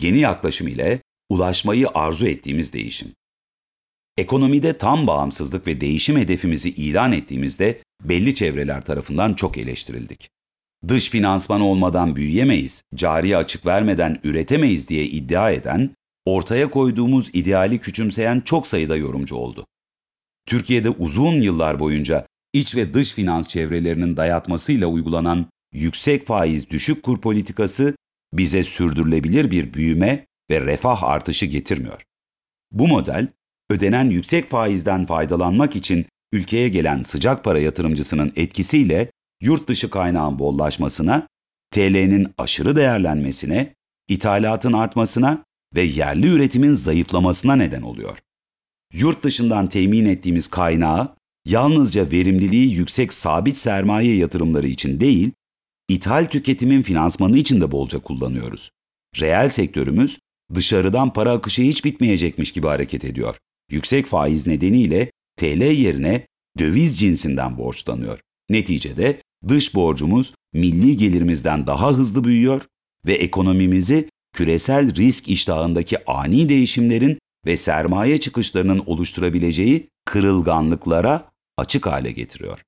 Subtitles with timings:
[0.00, 3.12] yeni yaklaşım ile ulaşmayı arzu ettiğimiz değişim.
[4.16, 10.30] Ekonomide tam bağımsızlık ve değişim hedefimizi ilan ettiğimizde belli çevreler tarafından çok eleştirildik.
[10.88, 15.90] Dış finansman olmadan büyüyemeyiz, cari açık vermeden üretemeyiz diye iddia eden,
[16.26, 19.66] ortaya koyduğumuz ideali küçümseyen çok sayıda yorumcu oldu.
[20.46, 27.20] Türkiye'de uzun yıllar boyunca iç ve dış finans çevrelerinin dayatmasıyla uygulanan yüksek faiz düşük kur
[27.20, 27.96] politikası
[28.32, 32.02] bize sürdürülebilir bir büyüme ve refah artışı getirmiyor.
[32.72, 33.26] Bu model,
[33.70, 39.10] ödenen yüksek faizden faydalanmak için ülkeye gelen sıcak para yatırımcısının etkisiyle
[39.42, 41.28] yurt dışı kaynağın bollaşmasına,
[41.70, 43.74] TL'nin aşırı değerlenmesine,
[44.08, 48.18] ithalatın artmasına ve yerli üretimin zayıflamasına neden oluyor.
[48.92, 51.14] Yurt dışından temin ettiğimiz kaynağı
[51.46, 55.30] yalnızca verimliliği yüksek sabit sermaye yatırımları için değil,
[55.88, 58.70] ithal tüketimin finansmanı için de bolca kullanıyoruz.
[59.20, 60.18] Reel sektörümüz
[60.54, 63.36] dışarıdan para akışı hiç bitmeyecekmiş gibi hareket ediyor.
[63.70, 66.26] Yüksek faiz nedeniyle TL yerine
[66.58, 68.18] döviz cinsinden borçlanıyor.
[68.50, 72.62] Neticede dış borcumuz milli gelirimizden daha hızlı büyüyor
[73.06, 82.60] ve ekonomimizi küresel risk iştahındaki ani değişimlerin ve sermaye çıkışlarının oluşturabileceği kırılganlıklara açık hale getiriyor.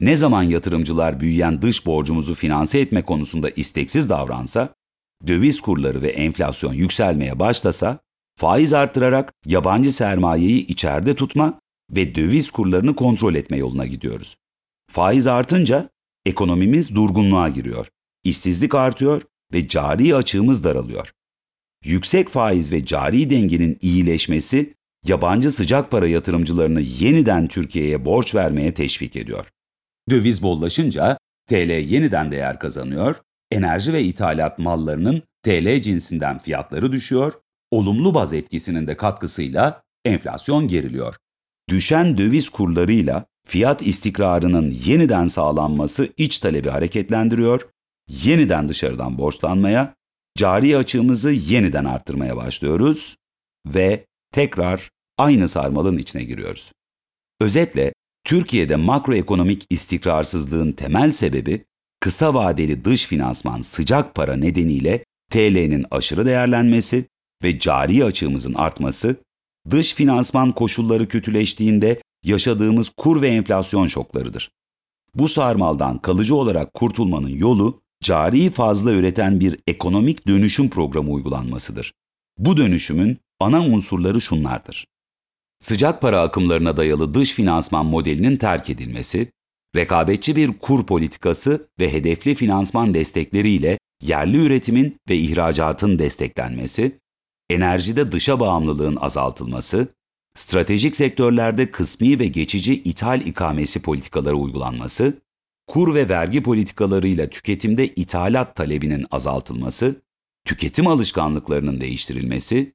[0.00, 4.74] Ne zaman yatırımcılar büyüyen dış borcumuzu finanse etme konusunda isteksiz davransa,
[5.26, 7.98] döviz kurları ve enflasyon yükselmeye başlasa,
[8.36, 14.36] faiz artırarak yabancı sermayeyi içeride tutma ve döviz kurlarını kontrol etme yoluna gidiyoruz.
[14.90, 15.90] Faiz artınca
[16.26, 17.88] ekonomimiz durgunluğa giriyor,
[18.24, 21.12] işsizlik artıyor ve cari açığımız daralıyor.
[21.84, 24.74] Yüksek faiz ve cari dengenin iyileşmesi
[25.06, 29.46] yabancı sıcak para yatırımcılarını yeniden Türkiye'ye borç vermeye teşvik ediyor.
[30.10, 33.16] Döviz bollaşınca TL yeniden değer kazanıyor,
[33.50, 37.32] enerji ve ithalat mallarının TL cinsinden fiyatları düşüyor,
[37.70, 41.14] olumlu baz etkisinin de katkısıyla enflasyon geriliyor.
[41.68, 47.68] Düşen döviz kurlarıyla fiyat istikrarının yeniden sağlanması iç talebi hareketlendiriyor,
[48.08, 49.94] yeniden dışarıdan borçlanmaya,
[50.36, 53.16] cari açığımızı yeniden arttırmaya başlıyoruz
[53.66, 56.72] ve tekrar aynı sarmalın içine giriyoruz.
[57.40, 57.92] Özetle
[58.28, 61.64] Türkiye'de makroekonomik istikrarsızlığın temel sebebi
[62.00, 67.04] kısa vadeli dış finansman sıcak para nedeniyle TL'nin aşırı değerlenmesi
[67.42, 69.16] ve cari açığımızın artması,
[69.70, 74.50] dış finansman koşulları kötüleştiğinde yaşadığımız kur ve enflasyon şoklarıdır.
[75.14, 81.92] Bu sarmaldan kalıcı olarak kurtulmanın yolu cari fazla üreten bir ekonomik dönüşüm programı uygulanmasıdır.
[82.38, 84.86] Bu dönüşümün ana unsurları şunlardır.
[85.60, 89.32] Sıcak para akımlarına dayalı dış finansman modelinin terk edilmesi,
[89.76, 96.98] rekabetçi bir kur politikası ve hedefli finansman destekleriyle yerli üretimin ve ihracatın desteklenmesi,
[97.50, 99.88] enerjide dışa bağımlılığın azaltılması,
[100.34, 105.18] stratejik sektörlerde kısmi ve geçici ithal ikamesi politikaları uygulanması,
[105.66, 110.02] kur ve vergi politikalarıyla tüketimde ithalat talebinin azaltılması,
[110.44, 112.72] tüketim alışkanlıklarının değiştirilmesi,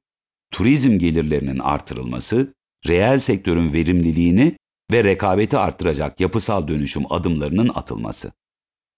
[0.50, 2.54] turizm gelirlerinin artırılması,
[2.88, 4.56] reel sektörün verimliliğini
[4.92, 8.32] ve rekabeti arttıracak yapısal dönüşüm adımlarının atılması.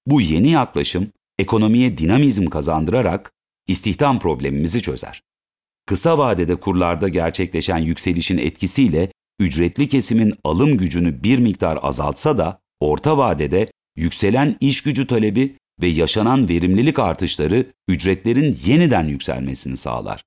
[0.06, 3.32] Bu yeni yaklaşım ekonomiye dinamizm kazandırarak
[3.66, 5.22] istihdam problemimizi çözer.
[5.86, 13.18] Kısa vadede kurlarda gerçekleşen yükselişin etkisiyle ücretli kesimin alım gücünü bir miktar azaltsa da orta
[13.18, 20.24] vadede yükselen iş gücü talebi ve yaşanan verimlilik artışları ücretlerin yeniden yükselmesini sağlar.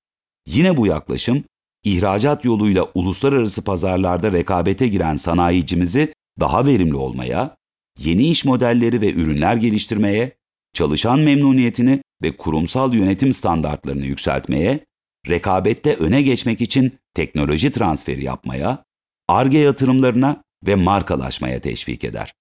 [0.48, 1.44] Yine bu yaklaşım
[1.84, 7.56] ihracat yoluyla uluslararası pazarlarda rekabete giren sanayicimizi daha verimli olmaya,
[8.00, 10.32] yeni iş modelleri ve ürünler geliştirmeye,
[10.74, 14.86] çalışan memnuniyetini ve kurumsal yönetim standartlarını yükseltmeye,
[15.30, 18.84] rekabette öne geçmek için teknoloji transferi yapmaya,
[19.28, 22.34] ARGE yatırımlarına ve markalaşmaya teşvik eder.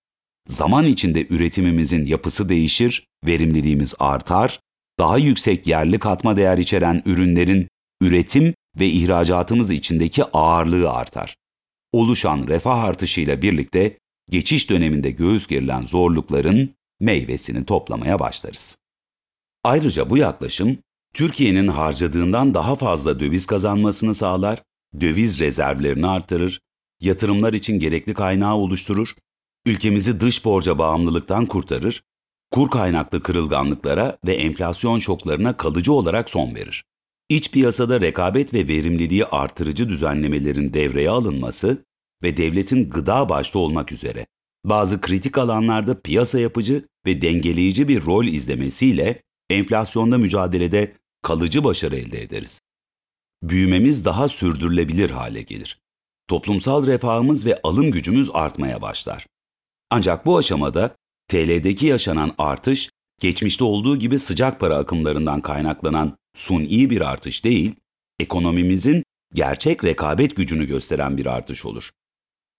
[0.48, 4.60] Zaman içinde üretimimizin yapısı değişir, verimliliğimiz artar,
[4.98, 7.68] daha yüksek yerli katma değer içeren ürünlerin
[8.02, 11.36] üretim ve ihracatımız içindeki ağırlığı artar.
[11.92, 13.98] Oluşan refah artışıyla birlikte
[14.30, 16.70] geçiş döneminde göğüs gerilen zorlukların
[17.00, 18.76] meyvesini toplamaya başlarız.
[19.64, 20.78] Ayrıca bu yaklaşım
[21.14, 24.62] Türkiye'nin harcadığından daha fazla döviz kazanmasını sağlar,
[25.00, 26.60] döviz rezervlerini artırır,
[27.00, 29.08] yatırımlar için gerekli kaynağı oluşturur,
[29.66, 32.02] ülkemizi dış borca bağımlılıktan kurtarır,
[32.50, 36.84] kur kaynaklı kırılganlıklara ve enflasyon şoklarına kalıcı olarak son verir.
[37.28, 41.84] İç piyasada rekabet ve verimliliği artırıcı düzenlemelerin devreye alınması
[42.22, 44.26] ve devletin gıda başta olmak üzere
[44.64, 52.22] bazı kritik alanlarda piyasa yapıcı ve dengeleyici bir rol izlemesiyle enflasyonda mücadelede kalıcı başarı elde
[52.22, 52.60] ederiz.
[53.42, 55.80] Büyümemiz daha sürdürülebilir hale gelir.
[56.28, 59.26] Toplumsal refahımız ve alım gücümüz artmaya başlar.
[59.90, 60.96] Ancak bu aşamada
[61.28, 67.74] TL'deki yaşanan artış, geçmişte olduğu gibi sıcak para akımlarından kaynaklanan suni bir artış değil,
[68.20, 69.04] ekonomimizin
[69.34, 71.90] gerçek rekabet gücünü gösteren bir artış olur.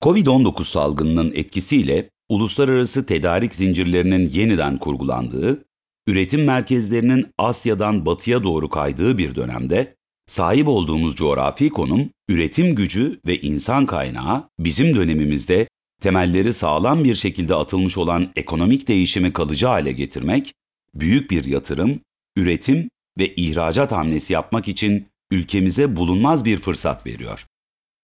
[0.03, 5.65] Covid-19 salgınının etkisiyle uluslararası tedarik zincirlerinin yeniden kurgulandığı,
[6.07, 9.95] üretim merkezlerinin Asya'dan batıya doğru kaydığı bir dönemde
[10.27, 15.67] sahip olduğumuz coğrafi konum, üretim gücü ve insan kaynağı bizim dönemimizde
[15.99, 20.53] temelleri sağlam bir şekilde atılmış olan ekonomik değişimi kalıcı hale getirmek,
[20.93, 21.99] büyük bir yatırım,
[22.37, 27.45] üretim ve ihracat hamlesi yapmak için ülkemize bulunmaz bir fırsat veriyor.